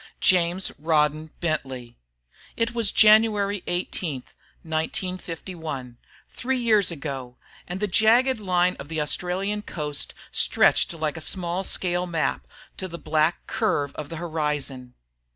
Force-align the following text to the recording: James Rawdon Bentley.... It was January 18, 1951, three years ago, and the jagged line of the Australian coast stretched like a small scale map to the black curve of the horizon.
James 0.19 0.71
Rawdon 0.79 1.29
Bentley.... 1.41 1.95
It 2.57 2.73
was 2.73 2.91
January 2.91 3.61
18, 3.67 4.23
1951, 4.63 5.97
three 6.27 6.57
years 6.57 6.89
ago, 6.89 7.37
and 7.67 7.79
the 7.79 7.85
jagged 7.85 8.39
line 8.39 8.75
of 8.77 8.87
the 8.87 8.99
Australian 8.99 9.61
coast 9.61 10.15
stretched 10.31 10.91
like 10.95 11.17
a 11.17 11.21
small 11.21 11.63
scale 11.63 12.07
map 12.07 12.47
to 12.77 12.87
the 12.87 12.97
black 12.97 13.45
curve 13.45 13.93
of 13.93 14.09
the 14.09 14.15
horizon. 14.17 14.95